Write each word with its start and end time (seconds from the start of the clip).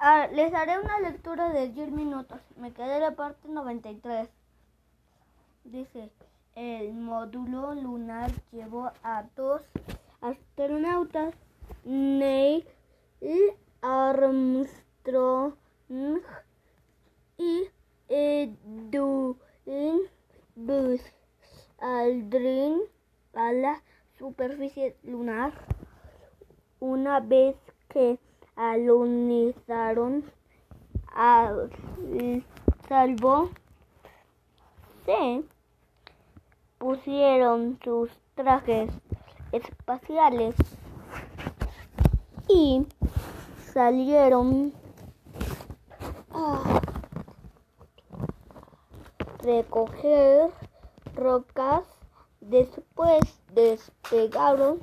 ah, 0.00 0.28
les 0.32 0.52
haré 0.54 0.78
una 0.78 0.98
lectura 1.00 1.50
de 1.50 1.68
10 1.68 1.90
minutos. 1.92 2.40
Me 2.56 2.72
quedé 2.72 2.96
en 2.96 3.02
la 3.02 3.16
parte 3.16 3.48
93. 3.48 4.28
Dice, 5.64 6.10
el 6.54 6.94
módulo 6.94 7.74
lunar 7.74 8.30
llevó 8.52 8.90
a 9.02 9.24
dos 9.36 9.62
astronautas, 10.20 11.34
Neil 11.84 12.64
Armstrong 13.82 15.54
y 17.36 17.68
Edwin 18.08 20.00
Buzz 20.56 21.02
Aldrin 21.78 22.80
a 23.34 23.52
la 23.52 23.82
superficie 24.18 24.96
lunar. 25.04 25.52
Una 26.80 27.20
vez 27.20 27.56
que 27.88 28.18
alunizaron 28.58 30.24
al 31.14 31.70
salvo, 32.88 33.50
se 35.06 35.44
pusieron 36.78 37.78
sus 37.84 38.10
trajes 38.34 38.90
espaciales 39.52 40.56
y 42.48 42.84
salieron 43.72 44.72
a 46.32 46.80
recoger 49.42 50.50
rocas. 51.14 51.84
Después 52.40 53.20
despegaron 53.52 54.80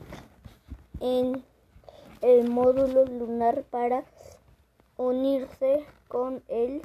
en 1.02 1.44
el 2.26 2.50
módulo 2.50 3.06
lunar 3.06 3.62
para 3.70 4.04
unirse 4.98 5.86
con 6.08 6.42
el 6.48 6.82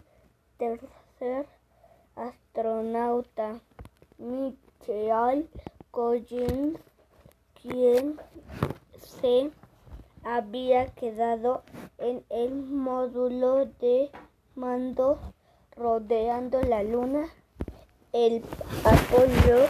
tercer 0.59 1.47
astronauta, 2.15 3.59
Michael 4.19 5.49
Collins, 5.91 6.79
quien 7.63 8.21
se 8.99 9.51
había 10.25 10.89
quedado 10.89 11.63
en 11.97 12.23
el 12.29 12.55
módulo 12.55 13.65
de 13.65 14.11
mando 14.57 15.19
rodeando 15.75 16.61
la 16.61 16.83
luna. 16.83 17.31
El 18.13 18.45
Apolo, 18.85 19.69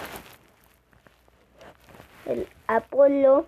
el 2.27 2.49
Apolo 2.67 3.47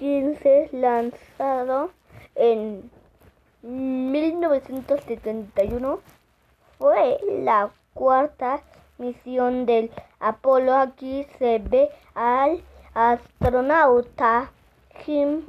15 0.00 0.70
lanzado 0.72 1.92
en 2.34 2.90
1971 3.60 6.00
fue 6.78 7.18
la 7.42 7.70
cuarta 7.92 8.62
misión 8.96 9.66
del 9.66 9.90
Apolo. 10.18 10.74
Aquí 10.74 11.26
se 11.38 11.58
ve 11.58 11.90
al 12.14 12.62
astronauta 12.94 14.50
Jim 15.04 15.42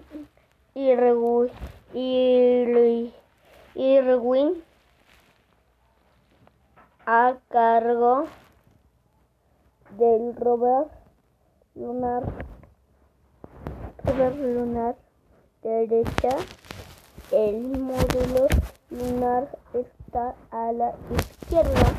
Irwin 0.76 1.50
a 7.06 7.36
cargo 7.48 8.26
del 9.98 10.36
rover 10.36 10.88
lunar 11.74 12.24
lunar 14.20 14.96
derecha. 15.64 16.30
El 17.32 17.80
módulo 17.80 18.48
lunar 18.90 19.48
está 19.74 20.36
a 20.52 20.72
la 20.74 20.94
izquierda. 21.16 21.94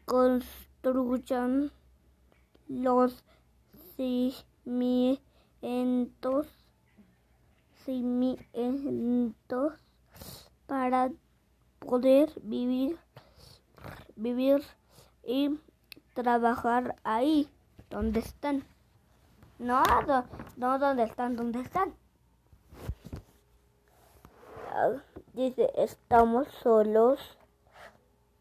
construyan 0.06 1.72
los 2.68 3.24
cimientos, 3.96 5.22
cimientos 7.84 9.74
para 10.66 11.10
poder 11.80 12.30
vivir, 12.42 12.98
vivir 14.16 14.62
y 15.24 15.58
trabajar 16.14 16.96
ahí 17.04 17.48
donde 17.90 18.20
están. 18.20 18.64
No, 19.58 19.82
do- 20.06 20.24
no 20.56 20.78
donde 20.78 21.04
están, 21.04 21.36
donde 21.36 21.60
están. 21.60 21.94
Ah, 24.70 24.96
Dice, 25.34 25.70
estamos 25.76 26.46
solos. 26.62 27.18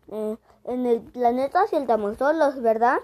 Eh, 0.07 0.37
en 0.65 0.85
el 0.85 1.01
planeta 1.01 1.65
sí 1.67 1.77
estamos 1.77 2.17
solos, 2.17 2.61
¿verdad? 2.61 2.97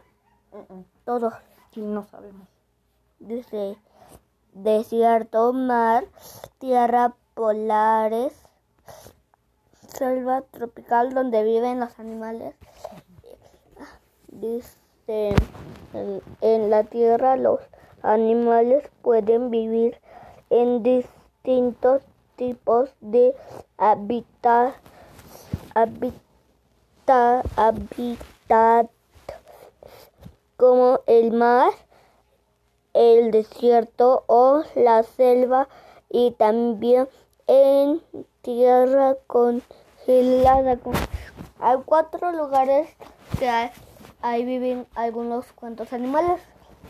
Todos. 1.06 1.34
Sí, 1.72 1.82
no 1.82 2.04
sabemos. 2.04 2.48
Dice, 3.20 3.78
desierto, 4.64 5.54
mar, 5.54 6.06
tierra 6.58 7.16
polares, 7.36 8.34
selva 9.88 10.42
tropical 10.42 11.14
donde 11.14 11.44
viven 11.44 11.80
los 11.80 11.98
animales. 12.00 12.56
Dice, 14.28 15.36
en, 16.42 16.70
la 16.70 16.84
tierra 16.84 17.38
los 17.38 17.60
animales 18.02 18.90
pueden 19.02 19.50
vivir 19.50 20.00
en 20.50 20.84
distintos 20.84 22.02
tipos 22.36 22.90
de 23.02 23.36
hábitat, 23.78 24.76
hábitat 27.56 28.90
como 30.58 31.00
el 31.06 31.32
mar, 31.32 31.72
el 32.98 33.30
desierto 33.30 34.24
o 34.26 34.64
la 34.74 35.04
selva 35.04 35.68
y 36.10 36.32
también 36.32 37.08
en 37.46 38.02
tierra 38.42 39.16
congelada. 39.28 40.80
Hay 41.60 41.78
cuatro 41.86 42.32
lugares 42.32 42.90
que 43.38 43.48
hay, 43.48 43.70
ahí 44.22 44.46
viven 44.46 44.88
algunos 44.96 45.52
cuantos 45.54 45.94
animales. 45.94 46.42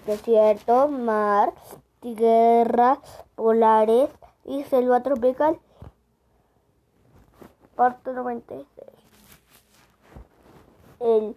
Desierto, 0.05 0.87
mar, 0.87 1.53
tierra, 1.99 2.99
polares 3.35 4.09
y 4.45 4.63
selva 4.63 5.03
tropical. 5.03 5.59
Parte 7.75 8.13
96. 8.13 8.65
El 11.01 11.35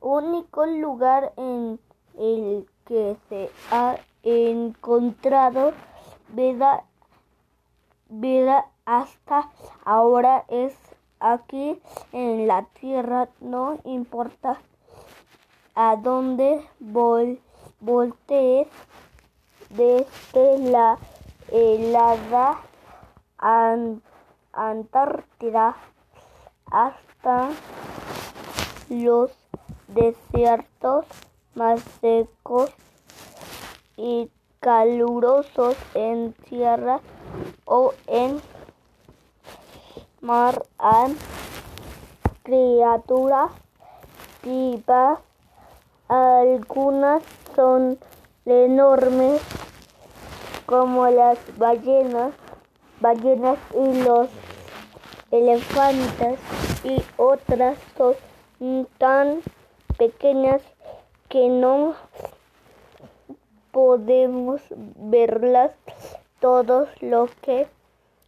único 0.00 0.66
lugar 0.66 1.32
en 1.36 1.80
el 2.18 2.66
que 2.86 3.16
se 3.28 3.50
ha 3.70 3.96
encontrado 4.22 5.72
vida, 6.28 6.84
vida 8.08 8.66
hasta 8.84 9.50
ahora 9.84 10.44
es 10.48 10.74
aquí 11.20 11.80
en 12.12 12.46
la 12.46 12.64
Tierra, 12.80 13.28
no 13.40 13.78
importa 13.84 14.58
a 15.74 15.96
dónde 15.96 16.66
vol 16.80 17.40
voltees 17.80 18.68
desde 19.70 20.58
la 20.70 20.98
helada 21.50 22.60
Antártida 24.52 25.76
hasta 26.70 27.50
los 28.88 29.30
desiertos 29.88 31.04
más 31.56 31.80
secos 32.00 32.70
y 33.96 34.30
calurosos 34.60 35.74
en 35.94 36.34
tierra 36.48 37.00
o 37.64 37.92
en 38.06 38.40
mar 40.20 40.62
hay 40.78 41.16
criaturas 42.42 43.50
vivas. 44.42 45.18
Algunas 46.08 47.22
son 47.56 47.98
enormes 48.44 49.40
como 50.66 51.08
las 51.08 51.38
ballenas, 51.56 52.32
ballenas 53.00 53.58
y 53.74 54.02
los 54.02 54.28
elefantes 55.30 56.38
y 56.84 57.02
otras 57.16 57.78
son 57.96 58.14
tan 58.98 59.40
pequeñas 59.98 60.62
que 61.28 61.48
no 61.48 61.94
podemos 63.72 64.62
verlas 64.70 65.72
todos 66.40 66.88
lo 67.02 67.28
que 67.42 67.66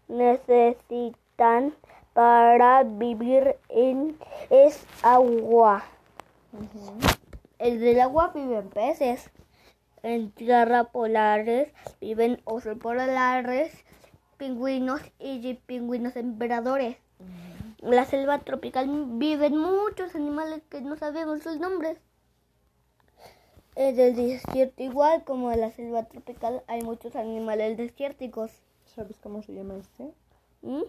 necesitan 0.08 1.74
para 2.12 2.82
vivir 2.82 3.56
en 3.68 4.18
es 4.50 4.84
agua. 5.02 5.84
El 7.58 7.80
del 7.80 8.00
agua 8.00 8.32
viven 8.34 8.68
peces. 8.70 9.30
En 10.02 10.30
tierra 10.30 10.84
polares 10.84 11.72
viven 12.00 12.40
osos 12.44 12.78
polares, 12.78 13.84
pingüinos 14.36 15.00
y 15.18 15.54
pingüinos 15.54 16.16
emperadores. 16.16 16.96
En 17.82 17.90
la 17.94 18.04
selva 18.04 18.38
tropical 18.40 18.88
viven 19.18 19.56
muchos 19.56 20.14
animales 20.14 20.62
que 20.68 20.80
no 20.80 20.96
sabemos 20.96 21.42
sus 21.42 21.58
nombres. 21.58 21.98
En 23.80 23.96
el 24.00 24.16
desierto, 24.16 24.82
igual 24.82 25.22
como 25.22 25.52
en 25.52 25.60
la 25.60 25.70
selva 25.70 26.02
tropical, 26.02 26.64
hay 26.66 26.82
muchos 26.82 27.14
animales 27.14 27.76
desérticos. 27.76 28.50
¿Sabes 28.86 29.16
cómo 29.22 29.40
se 29.44 29.54
llama 29.54 29.76
este? 29.76 30.12
¿Mm? 30.62 30.82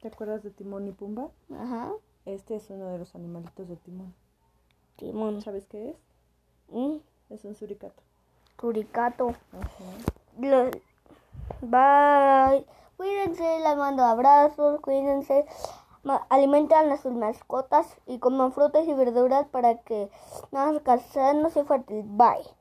¿Te 0.00 0.08
acuerdas 0.08 0.42
de 0.42 0.50
Timón 0.50 0.88
y 0.88 0.92
Pumba? 0.92 1.28
Ajá. 1.54 1.92
Este 2.24 2.56
es 2.56 2.70
uno 2.70 2.86
de 2.86 2.96
los 2.96 3.14
animalitos 3.14 3.68
de 3.68 3.76
Timón. 3.76 4.14
Timón. 4.96 5.42
¿Sabes 5.42 5.66
qué 5.66 5.90
es? 5.90 5.96
¿Mm? 6.70 6.96
Es 7.28 7.44
un 7.44 7.54
suricato. 7.54 8.02
Curicato. 8.56 9.34
Ajá. 9.52 9.84
Los- 10.40 10.70
Bye. 11.60 12.64
Cuídense, 12.96 13.60
les 13.60 13.76
mando 13.76 14.04
abrazos, 14.04 14.80
cuídense. 14.80 15.44
Alimentan 16.28 16.90
a 16.90 16.96
sus 16.96 17.12
mascotas 17.12 17.86
y 18.06 18.18
coman 18.18 18.52
frutas 18.52 18.86
y 18.86 18.94
verduras 18.94 19.46
para 19.48 19.78
que 19.78 20.10
cansen, 20.84 21.42
no 21.42 21.50
se 21.50 21.64
fuertes. 21.64 22.04
Bye. 22.06 22.57